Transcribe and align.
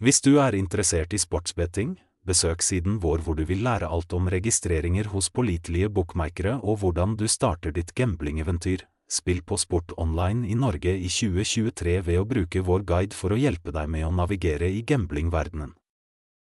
Hvis 0.00 0.22
du 0.24 0.38
er 0.40 0.54
interessert 0.56 1.12
i 1.12 1.18
sportsbetting, 1.20 1.90
besøk 2.24 2.62
siden 2.64 2.94
vår 3.02 3.20
hvor 3.20 3.36
du 3.36 3.42
vil 3.44 3.60
lære 3.66 3.88
alt 3.92 4.14
om 4.16 4.30
registreringer 4.32 5.10
hos 5.12 5.28
pålitelige 5.28 5.90
bookmakere 5.92 6.54
og 6.62 6.78
hvordan 6.80 7.18
du 7.20 7.26
starter 7.28 7.74
ditt 7.76 7.92
gamblingeventyr. 7.92 8.86
Spill 9.12 9.42
på 9.44 9.58
sport 9.60 9.92
online 10.00 10.48
i 10.48 10.56
Norge 10.56 10.94
i 10.96 11.10
2023 11.12 11.98
ved 12.06 12.16
å 12.16 12.24
bruke 12.24 12.64
vår 12.64 12.86
guide 12.88 13.18
for 13.18 13.36
å 13.36 13.40
hjelpe 13.42 13.76
deg 13.76 13.92
med 13.92 14.06
å 14.06 14.14
navigere 14.14 14.72
i 14.72 14.80
gamblingverdenen. 14.88 15.74